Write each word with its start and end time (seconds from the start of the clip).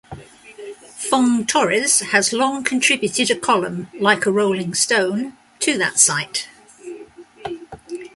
Fong-Torres 1.11 1.99
has 1.99 2.33
long 2.33 2.63
contributed 2.63 3.29
a 3.29 3.35
column, 3.35 3.87
"Like 3.99 4.25
a 4.25 4.31
Rolling 4.31 4.73
Stone," 4.73 5.37
to 5.59 5.77
that 5.77 5.99
site. 5.99 6.47